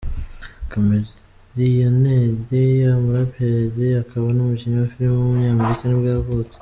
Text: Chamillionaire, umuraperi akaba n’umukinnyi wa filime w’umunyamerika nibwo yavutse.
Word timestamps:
Chamillionaire, 0.69 2.93
umuraperi 2.99 3.85
akaba 4.03 4.27
n’umukinnyi 4.33 4.77
wa 4.81 4.89
filime 4.93 5.11
w’umunyamerika 5.15 5.83
nibwo 5.87 6.07
yavutse. 6.15 6.55